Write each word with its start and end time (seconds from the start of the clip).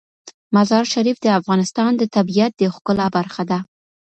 مزارشریف 0.55 1.17
د 1.21 1.27
افغانستان 1.39 1.91
د 1.97 2.03
طبیعت 2.15 2.51
د 2.57 2.63
ښکلا 2.75 3.07
برخه 3.17 3.43
ده. 3.49 3.59